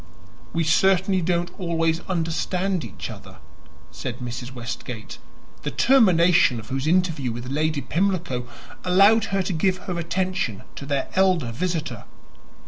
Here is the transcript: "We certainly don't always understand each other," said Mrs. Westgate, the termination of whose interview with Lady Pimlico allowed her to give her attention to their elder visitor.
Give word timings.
"We 0.51 0.63
certainly 0.63 1.21
don't 1.21 1.51
always 1.59 1.99
understand 2.09 2.83
each 2.83 3.11
other," 3.11 3.37
said 3.91 4.17
Mrs. 4.17 4.51
Westgate, 4.51 5.19
the 5.61 5.69
termination 5.69 6.59
of 6.59 6.69
whose 6.69 6.87
interview 6.87 7.31
with 7.31 7.49
Lady 7.51 7.81
Pimlico 7.81 8.47
allowed 8.83 9.25
her 9.25 9.43
to 9.43 9.53
give 9.53 9.77
her 9.85 9.99
attention 9.99 10.63
to 10.77 10.87
their 10.87 11.07
elder 11.15 11.51
visitor. 11.51 12.05